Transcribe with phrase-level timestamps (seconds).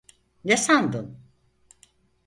[0.43, 1.17] Ne sandın?